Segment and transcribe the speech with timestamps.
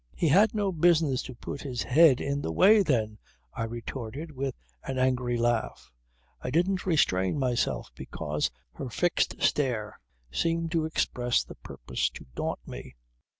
[0.15, 3.19] "He had no business to put his head in the way, then,"
[3.53, 5.91] I retorted with an angry laugh.
[6.41, 9.99] I didn't restrain myself because her fixed stare
[10.31, 12.95] seemed to express the purpose to daunt me.